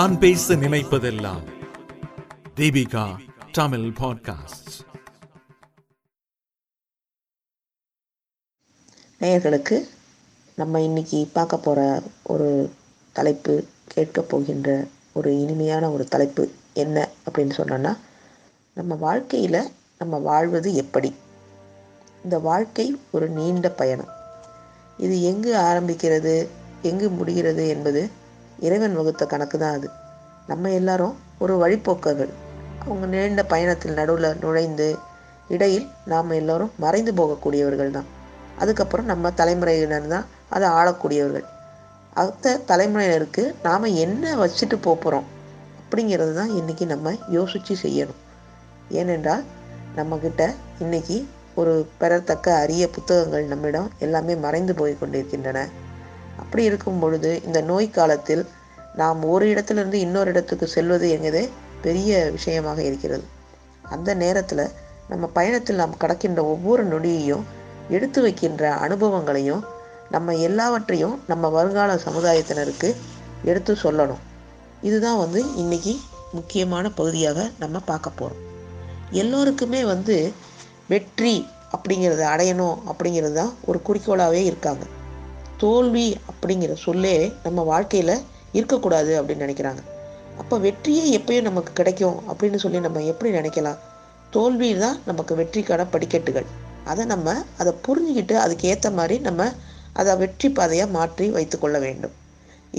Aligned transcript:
நான் 0.00 0.18
பேச 0.18 0.54
நினைப்பதெல்லாம். 0.54 1.42
தீபிகா 2.56 3.18
தமிழ் 3.52 3.80
பாட்காஸ்ட் 3.80 4.80
நேயர்களுக்கு 9.20 9.88
நம்ம 10.56 10.80
இன்னைக்கு 10.80 11.30
பார்க்க 11.32 11.56
போகிற 11.56 12.02
ஒரு 12.22 12.72
தலைப்பு 13.12 13.64
கேட்க 13.84 14.22
போகின்ற 14.22 14.86
ஒரு 15.12 15.40
இனிமையான 15.40 15.90
ஒரு 15.90 16.04
தலைப்பு 16.04 16.50
என்ன 16.72 17.08
அப்படின்னு 17.30 17.52
சொன்னோன்னா 17.56 17.96
நம்ம 18.74 18.94
வாழ்க்கையில் 18.94 19.72
நம்ம 19.98 20.18
வாழ்வது 20.18 20.74
எப்படி? 20.74 21.14
இந்த 22.24 22.38
வாழ்க்கை 22.38 23.00
ஒரு 23.10 23.28
நீண்ட 23.28 23.70
பயணம். 23.70 24.08
இது 24.98 25.22
எங்கு 25.22 25.56
ஆரம்பிக்கிறது 25.56 26.48
எங்கு 26.82 27.08
முடிகிறது 27.10 27.68
என்பது 27.68 28.18
இறைவன் 28.60 28.96
வகுத்த 28.98 29.26
கணக்கு 29.26 29.58
தான் 29.58 29.76
அது. 29.78 29.88
நம்ம 30.46 30.70
எல்லாரும் 30.70 31.14
ஒரு 31.38 31.54
வழிப்போக்கர்கள். 31.62 32.32
அவங்க 32.84 33.06
நீண்ட 33.06 33.42
பயணத்தில் 33.44 33.92
நடுவில் 33.92 34.38
நுழைந்து 34.40 34.88
இடையில் 35.48 35.86
நாம் 36.04 36.30
எல்லோரும் 36.30 36.72
மறைந்து 36.76 37.14
போகக்கூடியவர்கள் 37.14 37.90
தான். 37.90 38.08
அதுக்கப்புறம் 38.58 39.10
நம்ம 39.12 39.30
தலைமுறையினர் 39.30 40.06
தான் 40.06 40.26
அதை 40.48 40.68
ஆளக்கூடியவர்கள். 40.68 41.46
அடுத்த 42.20 42.54
தலைமுறையினருக்கு 42.70 43.42
நாம் 43.62 43.94
என்ன 44.04 44.34
வச்சுட்டு 44.42 44.76
போகிறோம் 44.88 45.28
அப்படிங்கிறது 45.80 46.32
தான் 46.34 46.50
இன்றைக்கி 46.60 46.86
நம்ம 46.86 47.12
யோசித்து 47.28 47.74
செய்யணும். 47.82 48.20
ஏனென்றால் 49.00 49.44
நம்மக்கிட்ட 49.96 50.42
இன்னைக்கு 50.78 51.16
ஒரு 51.54 51.72
பெறத்தக்க 52.00 52.46
அரிய 52.62 52.84
புத்தகங்கள் 52.88 53.44
நம்மிடம் 53.44 53.88
எல்லாமே 53.98 54.34
மறைந்து 54.34 54.74
போய் 54.74 55.00
கொண்டிருக்கின்றன. 55.00 55.60
அப்படி 56.42 56.62
இருக்கும் 56.64 57.00
பொழுது 57.02 57.30
இந்த 57.46 57.60
நோய் 57.70 57.88
காலத்தில் 57.90 58.42
நாம் 58.94 59.20
ஒரு 59.32 59.44
இடத்திலிருந்து 59.48 59.98
இன்னொரு 60.00 60.30
இடத்துக்கு 60.30 60.66
செல்வது 60.66 61.06
என்கிறதே 61.16 61.44
பெரிய 61.82 62.30
விஷயமாக 62.36 62.80
இருக்கிறது. 62.82 63.24
அந்த 63.94 64.10
நேரத்தில் 64.14 64.64
நம்ம 65.08 65.26
பயணத்தில் 65.36 65.80
நாம் 65.82 66.00
கடக்கின்ற 66.00 66.40
ஒவ்வொரு 66.54 66.82
நொடியையும் 66.84 67.44
எடுத்து 67.88 68.20
வைக்கின்ற 68.22 68.64
அனுபவங்களையும் 68.86 69.62
நம்ம 70.10 70.34
எல்லாவற்றையும் 70.48 71.16
நம்ம 71.26 71.48
வருங்கால 71.48 71.94
சமுதாயத்தினருக்கு 72.06 72.88
எடுத்து 73.44 73.72
சொல்லணும். 73.82 74.22
இதுதான் 74.88 75.18
வந்து 75.18 75.40
இன்னைக்கு 75.56 75.94
முக்கியமான 76.32 76.90
பகுதியாக 76.98 77.38
நம்ம 77.58 77.76
பார்க்க 77.90 78.18
போகிறோம் 78.20 78.44
எல்லோருக்குமே 79.22 79.80
வந்து 79.84 80.16
வெற்றி 80.92 81.34
அப்படிங்கிறத 81.74 82.22
அடையணும் 82.34 82.78
அப்படிங்கிறது 82.90 83.32
தான் 83.32 83.52
ஒரு 83.64 83.78
குறிக்கோளாகவே 83.86 84.40
இருக்காங்க. 84.50 84.84
தோல்வி 85.62 86.08
அப்படிங்கிற 86.30 86.72
சொல்லே 86.86 87.14
நம்ம 87.46 87.62
வாழ்க்கையில் 87.72 88.16
இருக்கக்கூடாது 88.58 89.12
அப்படின்னு 89.20 89.44
நினைக்கிறாங்க. 89.46 89.82
அப்போ 90.40 90.54
வெற்றியே 90.66 91.04
எப்பயும் 91.18 91.48
நமக்கு 91.48 91.72
கிடைக்கும் 91.80 92.18
அப்படின்னு 92.30 92.58
சொல்லி 92.64 92.78
நம்ம 92.86 93.02
எப்படி 93.12 93.30
நினைக்கலாம்? 93.38 93.80
தோல்வி 94.34 94.68
தான் 94.84 94.98
நமக்கு 95.08 95.32
வெற்றிக்கான 95.40 95.86
படிக்கட்டுகள். 95.94 96.48
அதை 96.90 97.04
நம்ம 97.12 97.34
அதை 97.60 97.72
புரிஞ்சுக்கிட்டு 97.86 98.34
அதுக்கு 98.44 98.68
ஏற்ற 98.72 98.90
மாதிரி 98.98 99.16
நம்ம 99.28 99.48
அதை 100.00 100.12
வெற்றி 100.22 100.48
பாதையாக 100.58 100.94
மாற்றி 100.96 101.26
வைத்துக்கொள்ள 101.36 101.76
வேண்டும். 101.86 102.14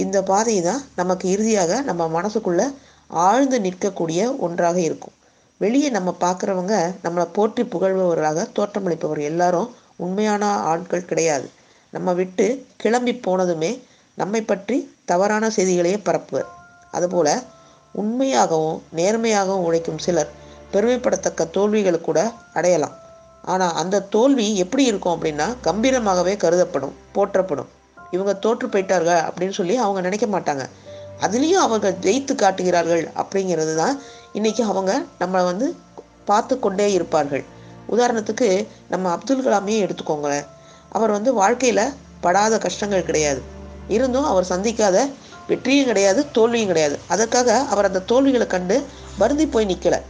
இந்த 0.04 0.18
பாதை 0.30 0.56
தான் 0.68 0.82
நமக்கு 1.00 1.26
இறுதியாக 1.34 1.80
நம்ம 1.88 2.02
மனசுக்குள்ள 2.16 2.62
ஆழ்ந்து 3.26 3.58
நிற்கக்கூடிய 3.66 4.20
ஒன்றாக 4.46 4.78
இருக்கும். 4.88 5.16
வெளியே 5.60 5.88
நம்ம 5.96 6.10
பார்க்குறவங்க 6.24 6.74
நம்மளை 7.02 7.26
போற்றி 7.36 7.62
புகழ்பவர்களாக 7.72 8.46
தோற்றமளிப்பவர் 8.58 9.20
எல்லாரும் 9.30 9.68
உண்மையான 10.04 10.44
ஆட்கள் 10.70 11.10
கிடையாது. 11.10 11.48
நம்ம 11.94 12.12
விட்டு 12.12 12.46
கிளம்பி 12.82 13.12
போனதுமே 13.26 13.72
நம்மை 14.18 14.40
பற்றி 14.42 14.76
தவறான 15.10 15.50
செய்திகளையே 15.56 15.98
பரப்புவர். 16.06 16.48
அதுபோல் 16.90 17.34
உண்மையாகவும் 17.94 18.78
நேர்மையாகவும் 18.96 19.66
உழைக்கும் 19.68 20.02
சிலர் 20.04 20.30
பெருமைப்படத்தக்க 20.72 21.50
தோல்விகள் 21.56 22.06
கூட 22.08 22.18
அடையலாம். 22.52 22.94
ஆனால் 23.44 23.76
அந்த 23.82 24.02
தோல்வி 24.14 24.46
எப்படி 24.56 24.84
இருக்கும் 24.90 25.14
அப்படின்னா 25.16 25.46
கம்பீரமாகவே 25.66 26.34
கருதப்படும் 26.36 26.94
போற்றப்படும். 27.12 27.70
இவங்க 28.10 28.32
தோற்று 28.44 28.66
போயிட்டார்கள் 28.68 29.22
அப்படின்னு 29.28 29.54
சொல்லி 29.58 29.76
அவங்க 29.76 30.00
நினைக்க 30.00 30.26
மாட்டாங்க. 30.26 30.64
அதுலேயும் 31.24 31.64
அவர்கள் 31.66 31.98
ஜெயித்து 32.06 32.34
காட்டுகிறார்கள் 32.34 33.04
அப்படிங்கிறது 33.20 33.74
தான் 33.74 33.96
இன்றைக்கி 34.38 34.62
அவங்க 34.72 34.92
நம்மளை 35.20 35.42
வந்து 35.50 35.66
பார்த்து 36.24 36.54
கொண்டே 36.58 36.86
இருப்பார்கள். 36.92 37.44
உதாரணத்துக்கு 37.88 38.48
நம்ம 38.88 39.10
அப்துல் 39.16 39.46
கலாமே 39.46 39.76
எடுத்துக்கோங்களேன். 39.84 40.46
அவர் 40.96 41.14
வந்து 41.16 41.30
வாழ்க்கையில் 41.40 41.84
படாத 42.24 42.54
கஷ்டங்கள் 42.64 43.08
கிடையாது. 43.08 43.40
இருந்தும் 43.94 44.28
அவர் 44.30 44.50
சந்திக்காத 44.52 44.96
வெற்றியும் 45.48 45.88
கிடையாது 45.90 46.20
தோல்வியும் 46.36 46.70
கிடையாது. 46.72 46.96
அதற்காக 47.14 47.58
அவர் 47.72 47.88
அந்த 47.90 48.04
தோல்விகளை 48.10 48.46
கண்டு 48.54 48.76
வருந்தி 49.20 49.46
போய் 49.54 49.70
நிற்கலை 49.70 50.00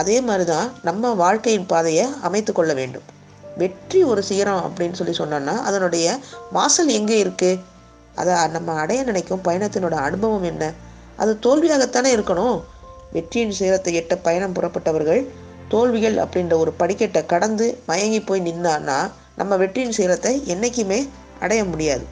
அதே 0.00 0.16
மாதிரி 0.28 0.44
தான் 0.52 0.68
நம்ம 0.88 1.12
வாழ்க்கையின் 1.22 1.68
பாதையை 1.72 2.04
அமைத்து 2.28 2.52
கொள்ள 2.52 2.72
வேண்டும். 2.80 3.06
வெற்றி 3.60 4.00
ஒரு 4.10 4.22
சிகரம் 4.28 4.64
அப்படின்னு 4.66 4.98
சொல்லி 5.00 5.14
சொன்னோன்னா 5.18 5.54
அதனுடைய 5.68 6.06
வாசல் 6.56 6.90
எங்கே 6.98 7.16
இருக்குது 7.24 7.60
அதை 8.20 8.34
நம்ம 8.56 8.74
அடைய 8.82 9.00
நினைக்கும் 9.02 9.44
பயணத்தினோட 9.46 9.94
அனுபவம் 10.08 10.46
என்ன? 10.50 10.64
அது 11.22 11.32
தோல்வியாகத்தானே 11.44 12.10
இருக்கணும். 12.16 12.58
வெற்றியின் 13.14 13.56
சிகரத்தை 13.58 13.92
எட்ட 14.00 14.14
பயணம் 14.26 14.54
புறப்பட்டவர்கள் 14.56 15.22
தோல்விகள் 15.68 16.16
அப்படின்ற 16.24 16.54
ஒரு 16.62 16.72
படிக்கட்டை 16.80 17.22
கடந்து 17.26 17.66
மயங்கி 17.86 18.20
போய் 18.20 18.46
நின்னான்னா 18.48 18.98
நம்ம 19.38 19.56
வெற்றியின் 19.62 19.96
சீரத்தை 19.98 20.32
என்றைக்குமே 20.52 21.00
அடைய 21.44 21.62
முடியாது. 21.72 22.04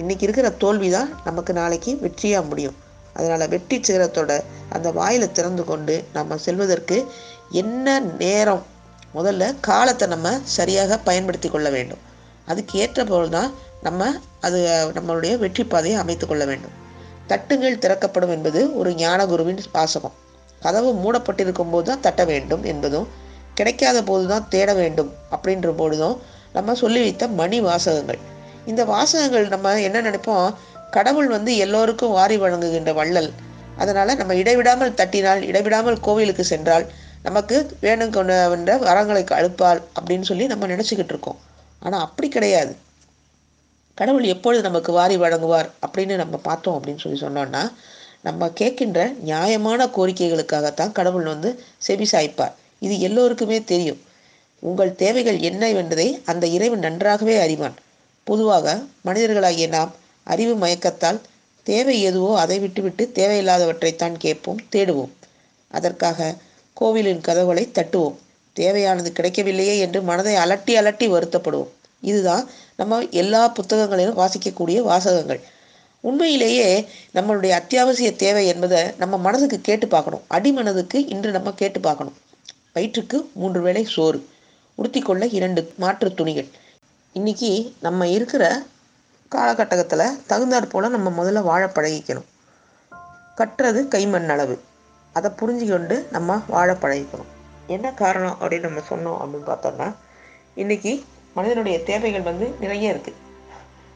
இன்றைக்கி 0.00 0.24
இருக்கிற 0.26 0.48
தோல்வி 0.62 0.88
தான் 0.96 1.10
நமக்கு 1.28 1.52
நாளைக்கு 1.60 1.92
வெற்றியாக 2.04 2.48
முடியும். 2.50 2.76
அதனால் 3.16 3.50
வெற்றி 3.54 3.76
சீரத்தோட 3.86 4.32
அந்த 4.74 4.88
வாயில் 4.98 5.34
திறந்து 5.38 5.62
கொண்டு 5.70 5.94
நம்ம 6.16 6.36
செல்வதற்கு 6.46 6.98
என்ன 7.62 7.98
நேரம்? 8.22 8.62
முதல்ல 9.16 9.44
காலத்தை 9.68 10.06
நம்ம 10.14 10.32
சரியாக 10.56 10.98
பயன்படுத்தி 11.08 11.48
கொள்ள 11.48 11.68
வேண்டும். 11.76 12.02
அதுக்கு 12.50 12.74
ஏற்ற 12.82 13.00
போல் 13.10 13.34
தான் 13.36 13.50
நம்ம 13.86 14.10
அது 14.46 14.58
நம்மளுடைய 14.96 15.32
வெற்றி 15.44 15.64
பாதையை 15.72 15.96
அமைத்து 16.02 16.26
கொள்ள 16.26 16.44
வேண்டும். 16.50 16.74
தட்டுங்கள் 17.30 17.82
திறக்கப்படும் 17.84 18.32
என்பது 18.36 18.60
ஒரு 18.80 18.90
ஞானகுருவின் 19.02 19.60
வாசகம் 19.76 20.16
கதவு 20.64 20.90
மூடப்பட்டிருக்கும் 21.02 21.72
போது 21.72 21.86
தான் 21.90 22.02
தட்ட 22.06 22.22
வேண்டும் 22.30 22.64
என்பதும் 22.72 23.06
கிடைக்காத 23.58 23.98
போது 24.08 24.24
தான் 24.32 24.48
தேட 24.54 24.70
வேண்டும் 24.80 25.10
அப்படின்ற 25.34 25.70
போதும் 25.80 26.16
நம்ம 26.52 26.74
சொல்லி 26.74 27.00
வைத்த 27.00 27.28
மணி 27.28 27.60
வாசகங்கள். 27.60 28.18
இந்த 28.66 28.84
வாசகங்கள் 28.84 29.46
நம்ம 29.48 29.80
என்ன 29.80 30.00
நினைப்போம்? 30.00 30.54
கடவுள் 30.90 31.28
வந்து 31.28 31.56
எல்லோருக்கும் 31.56 32.10
வாரி 32.10 32.36
வழங்குகின்ற 32.36 32.92
வள்ளல். 32.92 33.30
அதனால் 33.78 34.16
நம்ம 34.16 34.34
இடைவிடாமல் 34.34 34.92
தட்டினால் 34.92 35.42
இடைவிடாமல் 35.42 36.00
கோவிலுக்கு 36.00 36.44
சென்றால் 36.44 36.86
நமக்கு 37.22 37.76
வேணும் 37.80 38.10
கொண்ட 38.10 38.34
வரங்களை 38.88 39.22
அழுப்பால் 39.38 39.82
அப்படின்னு 40.00 40.22
சொல்லி 40.22 40.46
நம்ம 40.46 40.66
நினச்சிக்கிட்டு 40.66 41.12
இருக்கோம். 41.14 41.38
ஆனால் 41.78 42.00
அப்படி 42.00 42.28
கிடையாது. 42.28 42.76
கடவுள் 43.94 44.22
எப்பொழுது 44.24 44.62
நமக்கு 44.62 44.92
வாரி 44.92 45.16
வழங்குவார் 45.16 45.68
அப்படின்னு 45.86 46.14
நம்ம 46.14 46.36
பார்த்தோம் 46.36 46.76
அப்படின்னு 46.76 46.98
சொல்லி 46.98 47.20
சொன்னோன்னா 47.20 47.72
நம்ம 48.22 48.46
கேட்கின்ற 48.60 49.18
நியாயமான 49.18 49.86
கோரிக்கைகளுக்காகத்தான் 49.86 50.92
கடவுள் 50.92 51.24
வந்து 51.24 51.62
செவி 51.78 52.08
சாய்ப்பார். 52.12 52.54
இது 52.78 53.00
எல்லோருக்குமே 53.00 53.64
தெரியும். 53.64 54.00
உங்கள் 54.60 54.96
தேவைகள் 54.96 55.38
என்ன 55.38 55.68
என்பதை 55.70 56.20
அந்த 56.24 56.46
இறைவன் 56.46 56.78
நன்றாகவே 56.78 57.36
அறிவான். 57.36 57.76
பொதுவாக 58.24 58.82
மனிதர்களாகிய 59.04 59.68
நாம் 59.68 59.92
அறிவு 60.24 60.66
மயக்கத்தால் 60.66 61.20
தேவை 61.66 62.02
எதுவோ 62.02 62.38
அதை 62.38 62.58
விட்டுவிட்டு 62.58 63.10
தேவையில்லாதவற்றைத்தான் 63.14 64.16
கேட்போம் 64.18 64.60
தேடுவோம். 64.72 65.12
அதற்காக 65.68 66.34
கோவிலின் 66.72 67.20
கதவுகளை 67.20 67.68
தட்டுவோம். 67.74 68.16
தேவையானது 68.52 69.12
கிடைக்கவில்லையே 69.12 69.78
என்று 69.78 70.02
மனதை 70.02 70.34
அலட்டி 70.34 70.72
அலட்டி 70.80 71.06
வருத்தப்படுவோம். 71.06 71.70
இதுதான் 72.00 72.48
நம்ம 72.76 73.00
எல்லா 73.10 73.48
புத்தகங்களிலும் 73.48 74.18
வாசிக்கக்கூடிய 74.18 74.78
வாசகங்கள். 74.82 75.40
உண்மையிலேயே 76.00 76.86
நம்மளுடைய 77.14 77.48
அத்தியாவசிய 77.48 78.16
தேவை 78.16 78.46
என்பதை 78.46 78.82
நம்ம 78.98 79.16
மனதுக்கு 79.16 79.60
கேட்டு 79.60 79.88
பார்க்கணும். 79.88 80.22
அடிமனதுக்கு 80.30 80.98
இன்று 81.08 81.30
நம்ம 81.30 81.52
கேட்டு 81.52 81.80
பார்க்கணும். 81.80 82.16
வயிற்றுக்கு 82.72 83.30
மூன்று 83.34 83.60
வேளை 83.62 83.84
சோறு. 83.84 84.20
உடுத்திக்கொள்ள 84.80 85.28
இரண்டு 85.30 85.72
மாற்று 85.76 86.14
துணிகள். 86.14 86.46
இன்னைக்கு 87.12 87.74
நம்ம 87.80 88.06
இருக்கிற 88.08 88.62
காலகட்டத்தில் 89.28 90.04
தகுந்தாற் 90.28 90.68
போல் 90.68 90.90
நம்ம 90.90 91.08
முதல்ல 91.18 91.42
வாழ 91.42 91.70
பழகிக்கணும். 91.74 92.28
கட்டுறது 93.36 93.80
கைமண் 93.94 94.28
அளவு 94.28 94.60
அதை 95.12 95.30
புரிஞ்சுக்கொண்டு 95.40 95.96
நம்ம 96.10 96.38
வாழ 96.46 96.72
பழகிக்கணும். 96.72 97.28
என்ன 97.66 97.92
காரணம் 97.92 98.36
அப்படின்னு 98.40 98.66
நம்ம 98.66 98.80
சொன்னோம் 98.88 99.18
அப்படின்னு 99.22 99.48
பார்த்தோம்னா 99.50 99.94
இன்னைக்கு 100.54 101.04
மனிதனுடைய 101.34 101.82
தேவைகள் 101.82 102.28
வந்து 102.30 102.54
நிறைய 102.60 102.94
இருக்குது 102.94 103.20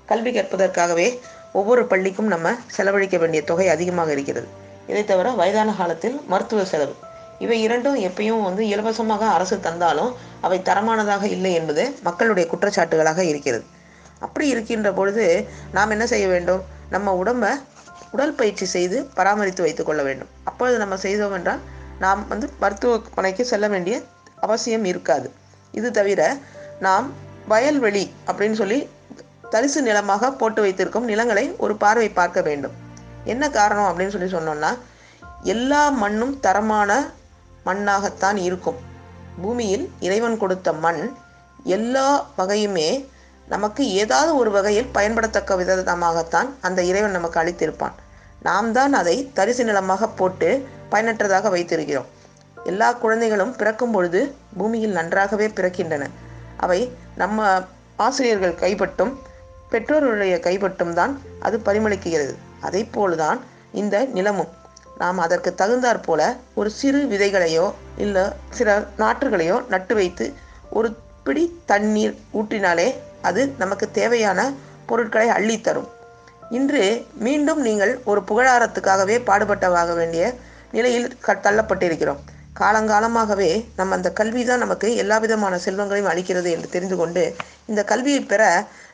கல்வி 0.06 0.30
கற்பதற்காகவே 0.30 1.08
ஒவ்வொரு 1.52 1.86
பள்ளிக்கும் 1.86 2.26
நம்ம 2.26 2.54
செலவழிக்க 2.66 3.18
வேண்டிய 3.18 3.42
தொகை 3.42 3.68
அதிகமாக 3.68 4.12
இருக்கிறது. 4.12 4.46
இதை 4.88 5.04
தவிர 5.04 5.30
வயதான 5.30 5.72
காலத்தில் 5.72 6.20
மருத்துவ 6.26 6.64
செலவு 6.64 6.94
இவை 7.38 7.62
இரண்டும் 7.62 7.98
எப்பயும் 7.98 8.42
வந்து 8.42 8.68
இலவசமாக 8.68 9.26
அரசு 9.26 9.60
தந்தாலும் 9.60 10.12
அவை 10.40 10.58
தரமானதாக 10.58 11.22
இல்லை 11.22 11.52
என்பது 11.54 11.94
மக்களுடைய 12.02 12.50
குற்றச்சாட்டுகளாக 12.52 13.18
இருக்கிறது. 13.18 13.64
அப்படி 14.18 14.48
இருக்கின்ற 14.48 14.92
பொழுது 14.92 15.48
நாம் 15.72 15.90
என்ன 15.90 16.06
செய்ய 16.06 16.26
வேண்டும்? 16.28 16.62
நம்ம 16.90 17.22
உடம்ப 17.22 17.46
உடற்பயிற்சி 18.10 18.64
செய்து 18.64 19.04
பராமரித்து 19.14 19.62
வைத்துக் 19.62 19.86
கொள்ள 19.86 20.02
வேண்டும். 20.02 20.28
அப்பொழுது 20.44 20.78
நம்ம 20.78 20.96
செய்தோம் 20.96 21.32
என்றால் 21.32 21.60
நாம் 21.98 22.28
வந்து 22.28 22.50
மருத்துவமனைக்கு 22.60 23.44
செல்ல 23.44 23.68
வேண்டிய 23.68 24.02
அவசியம் 24.40 24.84
இருக்காது. 24.84 25.32
இது 25.72 25.90
தவிர 25.90 26.36
நாம் 26.80 27.12
வயல்வெளி 27.48 28.12
அப்படின்னு 28.26 28.52
சொல்லி 28.52 28.88
தரிசு 29.50 29.82
நிலமாக 29.82 30.32
போட்டு 30.32 30.60
வைத்திருக்கும் 30.62 31.04
நிலங்களை 31.04 31.54
ஒரு 31.58 31.76
பார்வை 31.76 32.08
பார்க்க 32.08 32.40
வேண்டும். 32.40 32.72
என்ன 33.24 33.50
காரணம் 33.50 33.88
அப்படின்னு 33.90 34.14
சொல்லி 34.14 34.30
சொன்னோம்னா 34.36 34.78
எல்லா 35.42 35.88
மண்ணும் 35.88 36.40
தரமான 36.40 36.90
மண்ணாகத்தான் 37.64 38.36
இருக்கும். 38.36 38.76
பூமியில் 39.42 39.90
இறைவன் 40.00 40.38
கொடுத்த 40.38 40.72
மண் 40.72 41.16
எல்லா 41.64 42.26
வகையுமே 42.38 43.06
நமக்கு 43.48 43.88
ஏதாவது 43.88 44.36
ஒரு 44.36 44.50
வகையில் 44.50 44.90
பயன்படத்தக்க 44.94 45.56
விதமாகத்தான் 45.60 46.48
அந்த 46.60 46.82
இறைவன் 46.82 47.10
நமக்கு 47.10 47.40
அளித்திருப்பான். 47.40 47.92
நாம் 48.42 48.72
தான் 48.72 48.92
அதை 48.92 49.30
தரிசு 49.34 49.64
நிலமாக 49.64 50.08
போட்டு 50.08 50.66
பயனற்றதாக 50.88 51.48
வைத்திருக்கிறோம். 51.48 52.08
எல்லா 52.64 52.92
குழந்தைகளும் 52.92 53.56
பிறக்கும் 53.56 53.90
பொழுது 53.90 54.34
பூமியில் 54.56 54.90
நன்றாகவே 54.90 55.46
பிறக்கின்றன. 55.46 56.04
அவை 56.56 56.92
நம்ம 57.14 57.62
ஆசிரியர்கள் 57.96 58.54
கைப்பட்டும் 58.54 59.12
பெற்றோர்களுடைய 59.70 60.36
கைப்பட்டும் 60.46 60.92
தான் 60.92 61.20
அது 61.40 61.60
பரிமளிக்கிறது. 61.64 62.34
அதே 62.60 62.84
போல்தான் 62.84 63.40
இந்த 63.72 64.04
நிலமும். 64.04 64.52
நாம் 64.98 65.18
அதற்கு 65.18 65.50
தகுந்தாற் 65.60 66.04
போல 66.04 66.20
ஒரு 66.54 66.70
சிறு 66.70 67.00
விதைகளையோ 67.12 67.66
இல்லை 67.96 68.24
சில 68.58 68.76
நாற்றுகளையோ 68.98 69.56
நட்டு 69.68 69.94
வைத்து 69.94 70.26
ஒரு 70.70 70.88
பிடி 71.26 71.44
தண்ணீர் 71.70 72.14
ஊற்றினாலே 72.38 72.88
அது 73.28 73.42
நமக்கு 73.62 73.86
தேவையான 73.90 74.40
பொருட்களை 74.86 75.28
அள்ளித்தரும் 75.28 75.90
இன்று 76.56 76.82
மீண்டும் 77.26 77.60
நீங்கள் 77.60 77.92
ஒரு 78.04 78.20
புகழாரத்துக்காகவே 78.28 79.16
பாடுபட்டவாக 79.28 79.94
வேண்டிய 79.94 80.24
நிலையில் 80.76 81.08
க 81.26 81.34
தள்ளப்பட்டிருக்கிறோம். 81.34 82.20
காலங்காலமாகவே 82.60 83.48
நம்ம 83.76 83.94
அந்த 83.94 84.10
கல்வி 84.18 84.42
தான் 84.44 84.62
நமக்கு 84.64 84.88
எல்லா 85.02 85.16
விதமான 85.18 85.54
செல்வங்களையும் 85.64 86.10
அளிக்கிறது 86.12 86.48
என்று 86.56 86.68
தெரிந்து 86.74 86.96
கொண்டு 86.96 87.22
இந்த 87.70 87.80
கல்வியை 87.84 88.20
பெற 88.20 88.42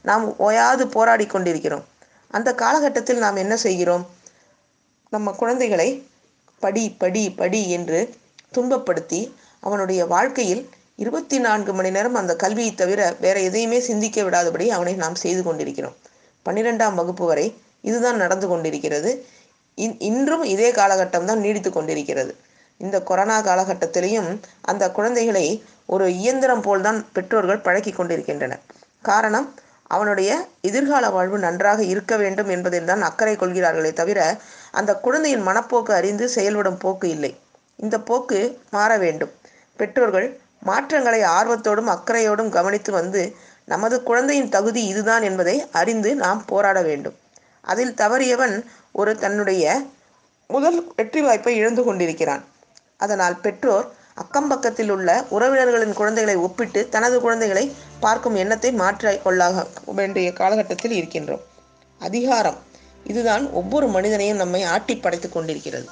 நாம் 0.08 0.25
ஓயாது 0.47 0.85
போராடி 0.87 1.26
கொண்டிருக்கிறோம். 1.26 1.85
அந்த 2.31 2.50
காலகட்டத்தில் 2.62 3.23
நாம் 3.25 3.43
என்ன 3.44 3.55
செய்கிறோம்? 3.67 4.05
நம்ம 5.12 5.33
குழந்தைகளை 5.33 6.07
படி 6.59 6.91
படி 6.91 7.31
படி 7.31 7.71
என்று 7.71 8.01
துன்பப்படுத்தி 8.55 9.21
அவனுடைய 9.61 10.07
வாழ்க்கையில் 10.07 10.69
இருபத்தி 10.97 11.39
நான்கு 11.39 11.73
மணி 11.73 11.91
நேரம் 11.91 12.15
அந்த 12.15 12.37
கல்வியை 12.37 12.75
தவிர 12.75 13.01
வேற 13.21 13.41
எதையுமே 13.41 13.81
சிந்திக்க 13.81 14.23
விடாதபடி 14.23 14.67
அவனை 14.69 14.95
நாம் 14.95 15.15
செய்து 15.15 15.43
கொண்டிருக்கிறோம். 15.43 15.97
பன்னிரெண்டாம் 16.47 16.95
வகுப்பு 16.95 17.27
வரை 17.27 17.47
இதுதான் 17.81 18.17
நடந்து 18.17 18.49
கொண்டிருக்கிறது. 18.49 19.27
இன் 19.75 19.97
இன்றும் 19.99 20.45
இதே 20.45 20.73
காலகட்டம் 20.73 21.25
தான் 21.25 21.39
நீடித்து 21.39 21.71
கொண்டிருக்கிறது. 21.73 22.33
இந்த 22.79 23.03
கொரோனா 23.03 23.37
காலகட்டத்திலையும் 23.41 24.31
அந்த 24.61 24.91
குழந்தைகளை 24.91 25.47
ஒரு 25.87 26.07
இயந்திரம் 26.12 26.61
போல்தான் 26.61 27.07
பெற்றோர்கள் 27.12 27.59
பழக்கி 27.59 27.93
கொண்டிருக்கின்றனர். 27.93 28.62
காரணம் 29.03 29.55
அவனுடைய 29.91 30.31
எதிர்கால 30.69 31.05
வாழ்வு 31.11 31.39
நன்றாக 31.39 31.81
இருக்க 31.93 32.15
வேண்டும் 32.17 32.51
என்பதில் 32.55 32.89
தான் 32.91 33.03
அக்கறை 33.09 33.35
கொள்கிறார்களே 33.37 33.93
தவிர 33.93 34.21
அந்த 34.71 34.91
குழந்தையின் 35.05 35.47
மனப்போக்கு 35.49 35.93
அறிந்து 36.01 36.27
செயல்படும் 36.29 36.81
போக்கு 36.85 37.07
இல்லை. 37.09 37.33
இந்த 37.79 37.97
போக்கு 38.01 38.41
மாற 38.71 38.91
வேண்டும். 39.05 39.33
பெற்றோர்கள் 39.79 40.29
மாற்றங்களை 40.69 41.21
ஆர்வத்தோடும் 41.37 41.91
அக்கறையோடும் 41.95 42.51
கவனித்து 42.57 42.91
வந்து 42.93 43.23
நமது 43.65 43.97
குழந்தையின் 44.03 44.53
தகுதி 44.57 44.83
இதுதான் 44.93 45.25
என்பதை 45.29 45.57
அறிந்து 45.81 46.11
நாம் 46.25 46.41
போராட 46.47 46.79
வேண்டும். 46.83 47.17
அதில் 47.65 47.95
தவறியவன் 47.95 48.55
ஒரு 48.93 49.13
தன்னுடைய 49.17 49.65
முதல் 50.51 50.79
வெற்றி 50.97 51.21
வாய்ப்பை 51.21 51.53
இழந்து 51.57 51.83
கொண்டிருக்கிறான். 51.85 52.43
அதனால் 52.97 53.37
பெற்றோர் 53.45 53.87
அக்கம் 54.23 54.49
பக்கத்தில் 54.49 54.91
உள்ள 54.95 55.11
உறவினர்களின் 55.35 55.95
குழந்தைகளை 55.99 56.35
ஒப்பிட்டு 56.47 56.81
தனது 56.95 57.17
குழந்தைகளை 57.25 57.65
பார்க்கும் 58.05 58.37
எண்ணத்தை 58.43 58.71
மாற்றி 58.81 59.13
கொள்ளாக 59.25 59.65
வேண்டிய 59.99 60.33
காலகட்டத்தில் 60.41 60.95
இருக்கின்றோம். 60.99 61.45
அதிகாரம். 62.01 62.59
இதுதான் 63.05 63.45
ஒவ்வொரு 63.61 63.87
மனிதனையும் 63.89 64.41
நம்மை 64.43 64.61
ஆட்டி 64.75 64.95
படைத்து 64.97 65.29
கொண்டிருக்கிறது. 65.29 65.87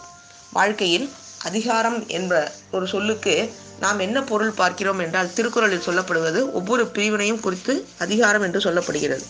வாழ்க்கையில் 0.52 1.06
அதிகாரம் 1.48 1.98
என்ற 2.18 2.34
ஒரு 2.76 2.86
சொல்லுக்கு 2.94 3.34
நாம் 3.80 4.00
என்ன 4.06 4.18
பொருள் 4.30 4.54
பார்க்கிறோம் 4.60 5.00
என்றால் 5.04 5.34
திருக்குறளில் 5.36 5.86
சொல்லப்படுவது 5.88 6.40
ஒவ்வொரு 6.52 6.84
பிரிவினையும் 6.94 7.42
குறித்து 7.46 7.74
அதிகாரம் 8.04 8.44
என்று 8.46 8.60
சொல்லப்படுகிறது. 8.66 9.24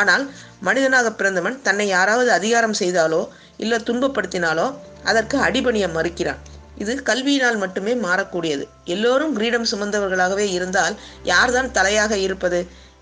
ஆனால் 0.00 0.24
மனிதனாக 0.60 1.08
பிறந்தவன் 1.12 1.58
தன்னை 1.62 1.86
யாராவது 1.96 2.30
அதிகாரம் 2.32 2.78
செய்தாலோ 2.82 3.22
இல்லை 3.56 3.78
துன்பப்படுத்தினாலோ 3.88 4.66
அதற்கு 5.04 5.36
அடிபணிய 5.38 5.86
மறுக்கிறான். 5.96 6.40
இது 6.82 6.92
கல்வியினால் 7.08 7.58
மட்டுமே 7.62 7.92
மாறக்கூடியது. 8.06 8.64
எல்லோரும் 8.94 9.34
கிரீடம் 9.38 9.66
சுமந்தவர்களாகவே 9.72 10.46
இருந்தால் 10.56 10.94
யார்தான் 11.22 11.70
தலையாக 11.78 12.12
இருப்பது 12.26 12.60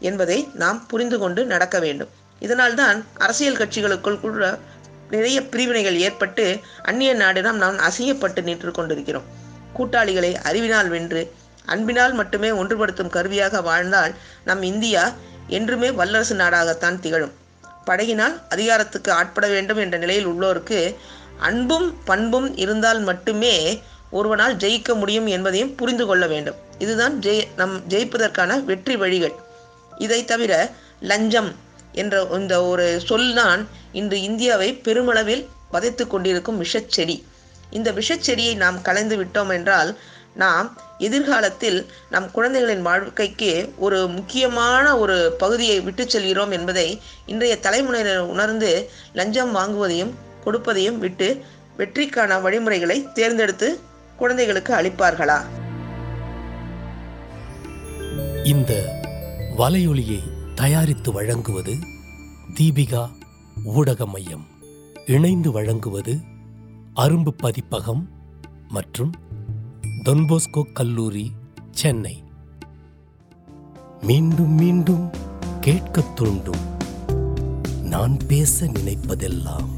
என்பதை 0.08 0.38
நாம் 0.62 0.80
புரிந்து 0.86 1.18
கொண்டு 1.18 1.40
நடக்க 1.52 1.78
வேண்டும். 1.84 2.10
இதனால்தான் 2.40 2.98
அரசியல் 3.24 3.60
கட்சிகளுக்குள் 3.60 4.22
கூட 4.24 4.50
நிறைய 5.14 5.38
பிரிவினைகள் 5.52 5.98
ஏற்பட்டு 6.06 6.44
அந்நிய 6.82 7.12
நாடிடம் 7.14 7.60
நாம் 7.62 7.78
அசையப்பட்டு 7.88 8.40
நின்று 8.48 8.70
கொண்டிருக்கிறோம். 8.70 9.28
கூட்டாளிகளை 9.76 10.32
அறிவினால் 10.48 10.90
வென்று 10.94 11.22
அன்பினால் 11.72 12.14
மட்டுமே 12.20 12.50
ஒன்றுபடுத்தும் 12.60 13.14
கருவியாக 13.16 13.60
வாழ்ந்தால் 13.60 14.12
நம் 14.44 14.62
இந்தியா 14.62 15.04
என்றுமே 15.58 15.88
வல்லரசு 15.98 16.34
நாடாகத்தான் 16.34 17.00
திகழும். 17.04 17.34
படகினால் 17.88 18.34
அதிகாரத்துக்கு 18.54 19.10
ஆட்பட 19.12 19.46
வேண்டும் 19.54 19.80
என்ற 19.84 19.96
நிலையில் 19.98 20.28
உள்ளோருக்கு 20.30 20.80
அன்பும் 21.38 21.88
பண்பும் 22.04 22.56
இருந்தால் 22.56 23.00
மட்டுமே 23.00 23.80
ஒருவனால் 24.10 24.54
ஜெயிக்க 24.56 24.94
முடியும் 24.94 25.26
என்பதையும் 25.26 25.74
புரிந்து 25.74 26.06
கொள்ள 26.06 26.26
வேண்டும். 26.26 26.58
இதுதான் 26.78 27.20
ஜெய் 27.20 27.42
நம் 27.56 27.76
ஜெயிப்பதற்கான 27.88 28.64
வெற்றி 28.64 28.96
வழிகள். 28.96 29.34
இதை 29.98 30.24
தவிர 30.24 30.52
லஞ்சம் 31.00 31.50
என்ற 31.92 32.26
இந்த 32.38 32.54
ஒரு 32.64 33.00
சொல்தான் 33.00 33.68
இன்று 33.92 34.22
இந்தியாவை 34.22 34.68
பெருமளவில் 34.74 35.48
வதைத்து 35.70 36.06
கொண்டிருக்கும் 36.06 36.60
விஷச்செடி. 36.62 37.16
இந்த 37.70 37.88
விஷச்செடியை 37.92 38.54
நாம் 38.56 38.82
கலைந்து 38.82 39.16
விட்டோம் 39.16 39.52
என்றால் 39.52 39.90
நாம் 40.34 40.68
எதிர்காலத்தில் 40.98 41.78
நம் 42.10 42.30
குழந்தைகளின் 42.30 42.82
வாழ்க்கைக்கு 42.82 43.50
ஒரு 43.78 43.98
முக்கியமான 44.08 44.84
ஒரு 44.98 45.16
பகுதியை 45.38 45.80
விட்டு 45.80 46.04
செல்கிறோம் 46.08 46.50
என்பதை 46.50 47.00
இன்றைய 47.26 47.56
தலைமுறையினர் 47.58 48.30
உணர்ந்து 48.34 48.90
லஞ்சம் 49.12 49.52
வாங்குவதையும் 49.56 50.12
கொடுப்பதையும் 50.44 50.98
விட்டு 50.98 51.44
வெற்றிக்கான 51.78 52.42
வழிமுறைகளை 52.42 53.08
தேர்ந்தெடுத்து 53.14 53.80
குழந்தைகளுக்கு 54.16 54.74
அளிப்பார்களா? 54.74 55.40
இந்த 58.44 59.00
வலையொலியை 59.56 60.20
தயாரித்து 60.54 61.12
வழங்குவது 61.12 61.74
தீபிகா 62.54 63.10
ஊடக 63.64 64.06
மையம். 64.06 64.46
இணைந்து 65.06 65.52
வழங்குவது 65.52 66.16
அரும்பு 66.96 67.28
பதிப்பகம் 67.28 68.08
மற்றும் 68.68 69.14
தொன்போஸ்கோ 70.04 70.72
கல்லூரி 70.72 71.32
சென்னை. 71.70 72.22
மீண்டும் 74.02 74.54
மீண்டும் 74.54 75.10
கேட்கத் 75.60 76.16
தூண்டும். 76.16 76.76
நான் 77.82 78.16
பேச 78.28 78.66
நினைப்பதெல்லாம் 78.66 79.77